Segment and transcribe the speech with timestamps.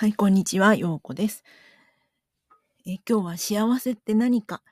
[0.00, 1.42] はい、こんにちは、ようこです。
[2.86, 4.62] え今日は幸せって何か？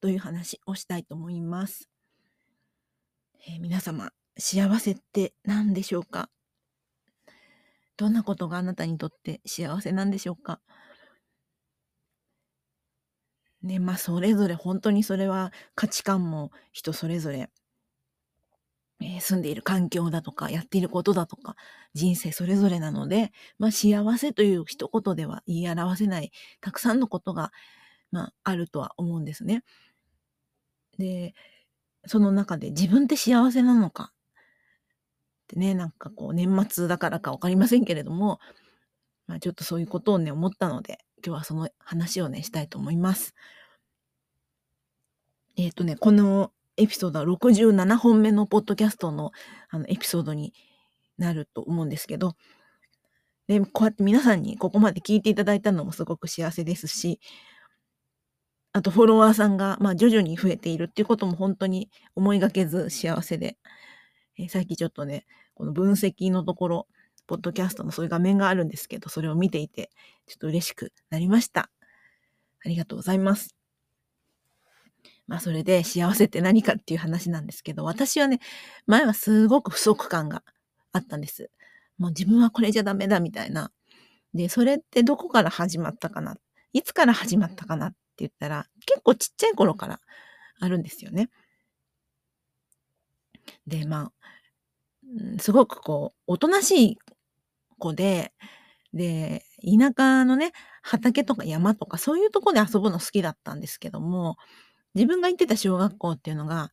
[0.00, 1.90] という話をしたいと思います。
[3.46, 6.30] え皆様、幸せって何でしょうか？
[7.98, 10.60] どんなことがあなたにとって幸せなんでしょうか？
[13.60, 17.50] ね、まあそれぞれ本当にそれは価値観も人それぞれ
[19.00, 21.56] え、住んでいる環境だとか、やっていることだとか、
[21.94, 27.52] 人生それぞれなので、まあ、幸せという一言では言い表せない、たくさんのことが、
[28.10, 29.62] まあ、あるとは思うんですね。
[30.98, 31.34] で、
[32.06, 38.40] その中で自分って幸せなのかってね、なんかこう、年末だからかわかりませんけれども、
[39.28, 43.34] まあ、ちょっとそういうことをね、思ったので、今日はその話をね、したいと思います。
[45.56, 49.32] えっ、ー、とね、このエピソードは67本目のポッドキャストの
[49.68, 50.54] あのエピソードに
[51.18, 52.36] なると思うんですけど、
[53.48, 57.20] で、こうやって皆さんにここまで聞いていただいたのもすごく幸せですし、
[58.72, 63.56] あとフォロワーさんが、まあ、徐々に増えているっていうことも本当に思いがけず幸せで、
[64.38, 66.86] えー、最近ちょっとね、この分析のところ、
[67.26, 69.90] ポッドキャストのそういう画面があるんですけど、それを見ていて、
[70.26, 71.70] ちょっと嬉しくなりました。
[72.64, 73.57] ありがとうございます。
[75.28, 78.40] まあそれで幸せって何かっていう話なんですけど、私はね、
[78.86, 80.42] 前はすごく不足感が
[80.92, 81.50] あったんです。
[81.98, 83.70] もう自分はこれじゃダメだみたいな。
[84.34, 86.36] で、それってどこから始まったかな
[86.72, 90.00] いつから始まったかなって言ったら、結構ちっちゃい頃から
[90.60, 91.30] あるんですよね。
[93.66, 94.12] で、ま
[95.36, 96.98] あ、すごくこう、おとなしい
[97.78, 98.32] 子で、
[98.92, 104.36] で、田舎のね、畑とか山とかそういうとこで遊ぶの好きだったんですけども、
[104.94, 106.70] 自分が行ってた小学校っていうのが、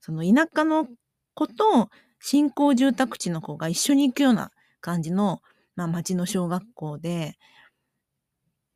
[0.00, 0.88] その田舎の
[1.34, 1.88] 子と
[2.20, 5.40] 新興住宅地の子が一緒に行くような感じの、
[5.76, 7.36] まあ、町の小学校で、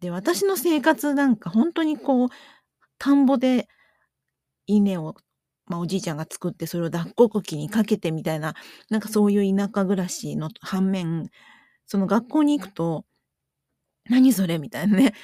[0.01, 2.29] で、私の生活なんか本当にこう、
[2.99, 3.69] 田んぼで
[4.67, 5.15] 稲を、
[5.67, 8.55] まあ、おじいちゃんが作ってそれを脱穀機にかけてみたいな、
[8.91, 11.31] なんかそういう田舎暮らしの反面、
[11.87, 13.05] その学校に行くと、
[14.09, 15.15] 何それみたいなね、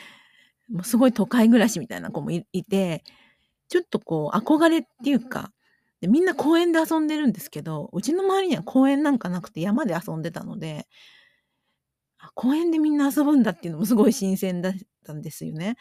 [0.70, 3.04] もうすごい都会暮らしみたいな子もいて、
[3.72, 5.52] ちょっとこう、憧れっていうか、
[6.02, 10.86] でみんな公園で遊んでるんですけど、うちの周りには公園なんかなくて山で遊んでたので、
[12.34, 14.72] 公園でみんな遊ぶんだっていうのもすごい新鮮だっ
[15.04, 15.76] たんですよね。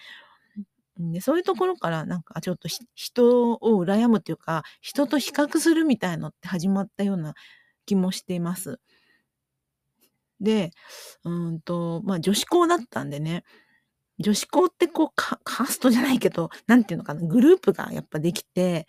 [0.97, 7.33] でそういうところからなんかちょっと人を羨むっていうか人と比較するみたいのって始まったような
[7.85, 8.79] 気もしています。
[10.39, 10.71] で
[11.23, 13.43] うんとまあ女子校だったんでね
[14.21, 18.87] 女子校ってこうカーストじゃないけど、なんていうのかな、グループがやっぱできて、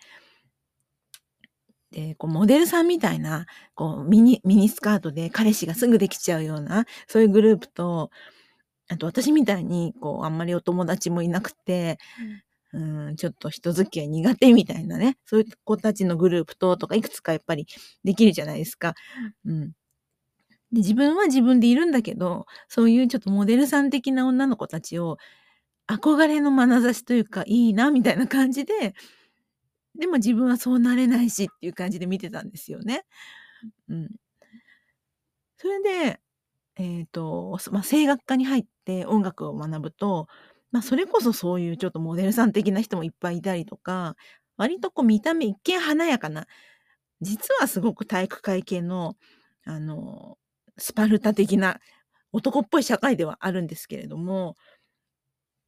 [1.91, 3.45] で、こうモデルさんみたいな、
[3.75, 8.09] こうミニ、ミニスカートで彼氏がすぐできちゃうような、そういうグループと、
[8.89, 11.99] あと私みたいに、こう、あんまりお友達もいなくて、
[12.73, 17.67] うん、ちょっと人付き合い苦手みたいなね、そういう子たちのグループと、とかいくつかやっぱり
[18.05, 18.95] できるじゃないですか。
[19.45, 19.73] うん。
[20.73, 25.17] で、自分は自分でいるんだけど、そういうちょっとモデルさん的な女の子たちを、
[25.87, 28.95] 憧れの眼差しというか、いいなみたいな感じで、
[29.95, 33.05] でも自分はそうなれないしっていう感じで見てたんですよね。
[33.89, 34.09] うん。
[35.57, 36.19] それで、
[36.77, 40.27] えっ、ー、と、まあ、声楽科に入って音楽を学ぶと、
[40.71, 44.15] まあ、それこそそういうちょっとモデルさん的な人もいっぱいいたりとか、
[44.57, 46.47] 割とこう見た目一見華やかな、
[47.21, 49.15] 実はすごく体育会系の、
[49.65, 50.37] あの、
[50.77, 51.79] スパルタ的な
[52.31, 54.55] 男っぽい社会ではあるんですけれども、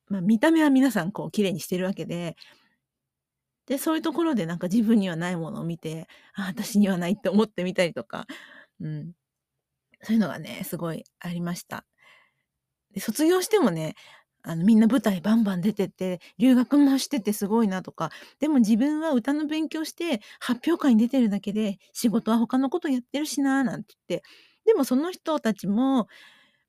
[0.07, 2.35] まあ、見た目は皆さんこう綺麗にしてるわけで、
[3.67, 8.27] で、そういうところでなんか自分にはないものを見て、あ、私にはないって思ってみたりとか、
[8.79, 9.13] うん。
[10.03, 11.85] そういうのがね、すごいありました。
[12.93, 13.95] で卒業してもね、
[14.43, 24.27] あのみんな舞台バンバン出てて留学もしててすごいなとかでも自分は歌の勉強して発表会に出てるだけで仕事は他のことやってるしななんて言って
[24.65, 26.07] でもその人たちも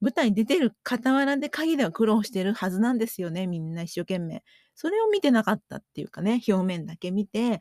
[0.01, 4.43] 舞台に出てる傍らで鍵では苦労してるはずなんですよね、みんな一生懸命。
[4.75, 7.61] それを見てなかったっていうかね、表面だけ見て、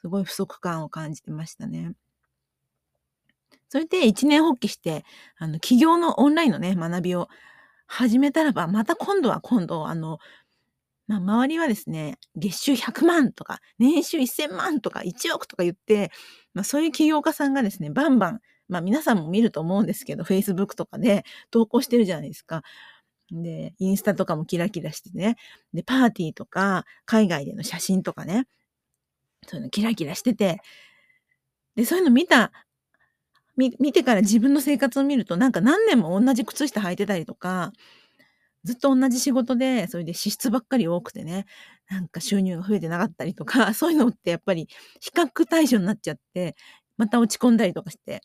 [0.00, 1.92] すごい不足感を感じてましたね。
[3.68, 5.04] それで一年発起して、
[5.36, 7.28] あの、企業のオンラインのね、学びを
[7.86, 10.18] 始めたらば、また今度は今度、あの、
[11.06, 16.10] まあ、周りはですね、月収100万とか、年収1000万とか、1億とか言って、
[16.54, 22.62] まあ、そういう起業家さんがですね、バンバンまあ皆さんも見ると思うんですけど、Facebook とかで投稿してるじゃないですか。
[23.30, 25.36] で、インスタとかもキラキラしてね。
[25.74, 28.46] で、パーティーとか、海外での写真とかね。
[29.46, 30.60] そういうのキラキラしてて。
[31.76, 32.52] で、そういうの見た、
[33.56, 37.72] み見てから自分の生活を見ると、なんか何年も同じ靴下履いてたりとか、
[38.64, 41.46] ずっと同じ仕事で、それで支出ばっかり多くてね、
[41.88, 44.68] なんか収入が増えてなかったりとか、 そういうのってやっぱり
[45.00, 46.56] 比較対象になっちゃって、
[46.96, 48.22] また落ち込んだりとかして、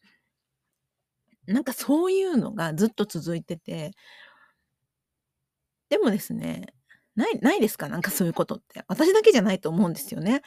[1.47, 3.91] なんかそういうのがずっと続いてて、
[5.89, 6.67] でもですね、
[7.15, 7.89] ない、ないですか？
[7.89, 8.83] なんかそういうことって。
[8.87, 10.41] 私だけじゃないと思うんですよね。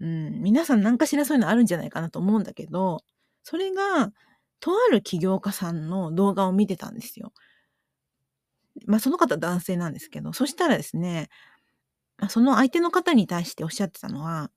[0.00, 3.00] うん、皆さん何かしらそういうのあるんじゃないかなと思うんだけど、
[3.44, 4.12] それが、
[4.60, 7.32] とある起業家さんの動画を見てたんですよ。
[8.86, 11.28] まあ、その方男性なんですけど、そしたらですね、
[12.18, 14.50] ま、その相手の方に対しておっしゃってたのは、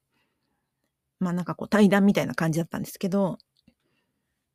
[1.20, 3.38] まあなんかこう対談みたいな感じだったんですけど、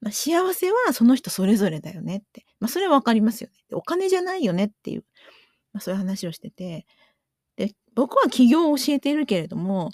[0.00, 2.44] まあ、幸せはその人それぞれだよねって。
[2.60, 3.56] まあそれはわかりますよね。
[3.72, 5.04] お金じゃないよねっていう、
[5.72, 6.86] まあ、そういう話をしてて、
[7.56, 9.90] で、僕は起業を教えているけれども、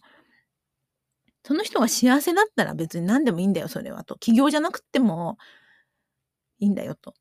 [1.47, 4.17] その人が幸せだったら別に何でもいいんだよ、それはと。
[4.17, 5.39] 起業じゃなくても
[6.59, 7.15] いいんだよと。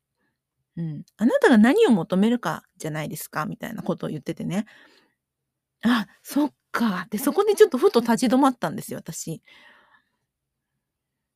[0.76, 1.04] うん。
[1.16, 4.66] あなたが何を求めるかじゃないですか、みたいなことを言っててね。
[5.82, 7.06] あ、そっか。
[7.10, 9.42] で、そこでちょっとふと立ち止まったんですよ、私。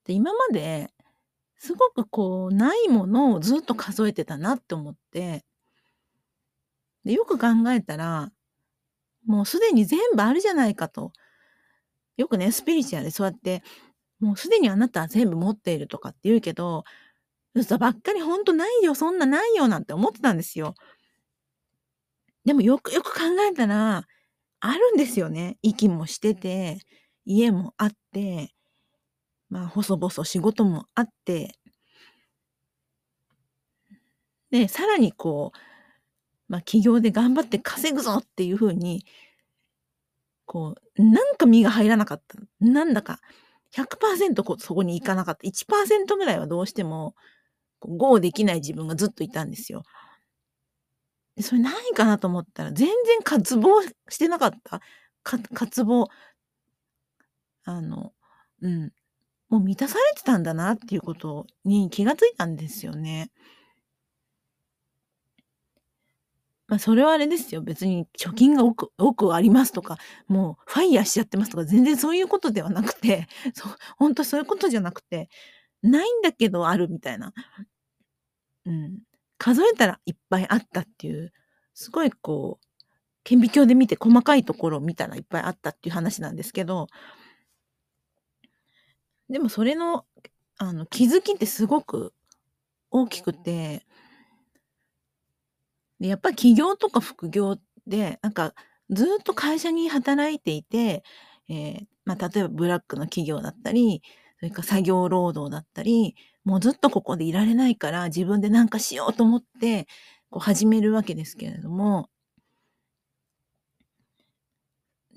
[0.04, 0.90] で、今まで、
[1.58, 5.44] すごくこう、ないものをずっと数えてたなって思って、
[7.04, 8.30] で、よく考えたら、
[9.26, 11.12] もうすでに全部あるじゃないかと。
[12.16, 13.62] よくね、スピリチュアルでそうやって、
[14.20, 16.84] もうすでにあなたは全部持っているとかって言うけど、
[17.54, 20.74] 嘘ばっかりほんとないよ、そんなないよなんて思ってたんですよ。
[22.44, 23.20] でもよくよく考
[23.50, 24.06] えたら、
[24.60, 25.58] あるんですよね。
[25.62, 26.78] 息もしてて、
[27.24, 28.50] 家もあって、
[29.50, 31.54] まあ、細々仕事もあって、
[34.50, 35.58] で、さらにこう、
[36.48, 39.04] まあ、企業で頑張って稼ぐぞっていう風に、
[40.46, 42.38] こう、なんか身が入らなかった。
[42.60, 43.20] なんだか、
[43.70, 45.46] 100%こそこに行かなかった。
[45.46, 47.14] 1%ぐらいはどうしても、
[47.80, 49.84] ゴーできない自分がずっといたんですよ。
[51.40, 54.80] それ何かなと思ったら、全然渇望してなかった。
[55.22, 56.08] か渇望。
[57.64, 58.12] あの、
[58.62, 58.92] うん。
[59.48, 63.30] もう満たされてたんだなっていうことに気がついたんですよね。
[66.68, 67.62] まあ、それはあれですよ。
[67.62, 69.96] 別に貯金が多く、多くありますとか、
[70.28, 75.30] もうファイヤーしちゃってますとか、全然そういうことではなくて、 そう、本当そういうことじゃなくて、
[75.82, 77.32] ないんだけどあるみたいな。
[78.66, 78.98] うん。
[79.38, 81.32] 数えたらいっぱいあったっていう、
[81.74, 82.66] すごいこう、
[83.24, 86.88] 顕微鏡で見て細かいところを見たらいっぱいあったっていう話なんですけど、
[89.30, 90.06] でもそれの、
[90.58, 92.14] あの、気づきってすごく
[92.90, 93.86] 大きくて、
[96.00, 98.54] で、やっぱり起業とか副業で、なんか
[98.90, 101.02] ずっと会社に働いていて、
[101.48, 104.02] えー、まあ、例えばブラックの企業だったり、
[104.38, 106.14] それから作業労働だったり、
[106.44, 109.86] もうずっとここでいられないから自分で何かしようと思って、
[110.30, 112.08] こう始めるわけですけれども、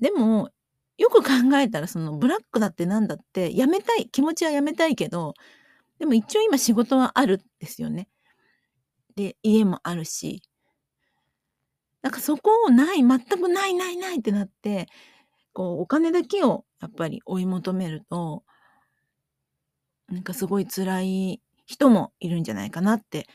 [0.00, 0.50] でも、
[0.98, 5.34] よく考えたらそのブラックだってなんだってやめたい、気持ちはやめたいけど、
[5.98, 8.08] でも一応今仕事はあるんですよね。
[9.16, 10.42] で、家もあるし。
[12.02, 14.88] なんかそこをない、全くないないないってなって、
[15.52, 18.44] こうお金だけをやっぱり追い求めると、
[20.08, 23.26] なんかすごい辛い人もいるんじゃないかなって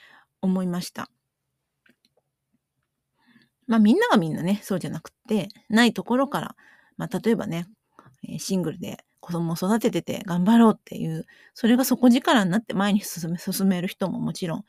[0.42, 1.10] 思いました。
[3.68, 6.56] まあみんながみんなね、そうじゃなくて、ないところから、
[6.98, 7.68] まあ例えばね、
[8.40, 14.66] シングルで子供を育ててて頑張ろうっていう、それが底力になって前に進め、進める人ももちろん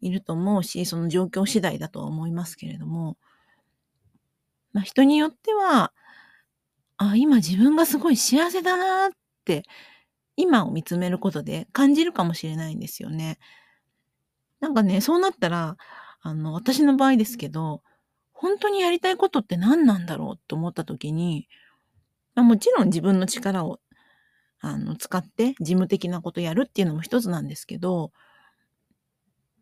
[0.00, 3.16] いると思うし、その状況次第だとは思いますけれども、
[4.72, 5.92] まあ人によっては、
[6.96, 9.10] あ、今自分がすごい幸せだなっ
[9.44, 9.62] て
[10.36, 13.38] 今を見つめることで感じるかもしれないんですよね。
[14.60, 15.76] なんかね、そうなったら、
[16.20, 17.82] あの、私の場合ですけど、
[18.40, 21.48] 本当にやりたいことって何なんだろうと思った時に、
[22.36, 23.80] まあ、もちろん自分の力を
[24.60, 28.12] あの使って事務的なことやるっていうのも一つなんですけど、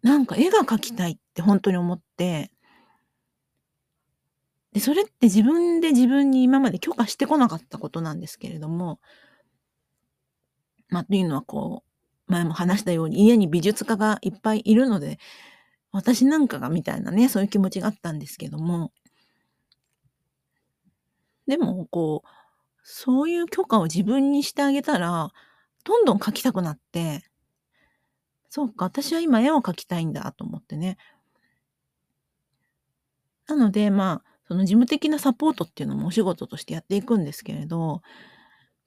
[0.03, 2.51] なんか絵が描きたいって本当に思って、
[4.75, 9.01] で、それって自分で自分に今まで許可してこなかったことなんですけれども、
[10.91, 11.83] まあ、というのはこ
[12.29, 15.19] う、前も話したように家に美術家がいっぱいいるので、
[15.97, 18.93] 私なんかがみたいなね、そういう気持ちがあったんですけども、
[21.47, 22.29] でもこう、
[22.83, 25.33] そういう許可を自分にしてあげたら、
[25.85, 27.25] どんどん描きたくなって、
[28.51, 30.99] そうか、私は今絵を描きたいんだと思ってね。
[33.47, 38.03] なので、まあ、その事務的なサポートっていうのもお仕事としてやっていくんですけれど、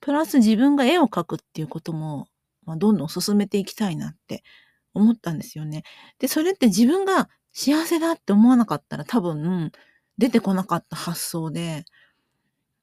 [0.02, 2.28] プラス自分が絵を描くっていうことも、
[2.66, 4.44] まあ、どんどん進めていきたいなって
[4.94, 5.84] 思ったんですよね。
[6.20, 9.72] で、それって自分が幸せだって思わなかったら多分
[10.18, 11.86] 出てこなかった発想で、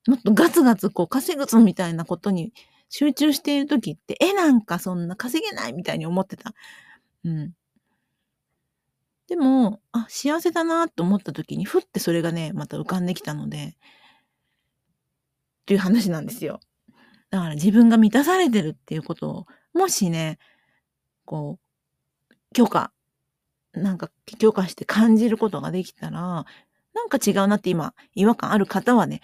[0.09, 2.53] もっとガツガツこう稼ぐぞみたいなことに
[2.89, 6.55] 集中している時って、え、なんかそんな稼げないみたいに思ってた。
[7.25, 7.55] うん。
[9.29, 16.61] でも、あ、幸せだなと思った時に、ふってそれがね、また浮かんできたので、っていう話なんですよ。
[17.31, 20.39] だから自分が満たされてるっていうことを、もしね、
[21.25, 21.66] こう、
[22.57, 22.91] 許可、
[23.75, 26.47] なんか許可して感じることができたら、
[26.95, 29.21] なんか違うなって今、違和感ある方はね、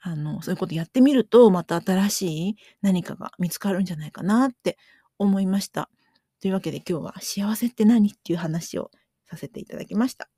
[0.00, 4.78] あの、そういうことやってみると、また新しい何かが見つかるんじゃないかなって
[5.18, 5.90] 思いました。
[6.40, 8.90] というわけで今日は幸せって何っていう話を
[9.26, 10.32] させていただきました。